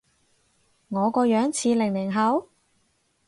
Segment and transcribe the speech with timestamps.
[0.89, 2.49] 我個樣似零零後？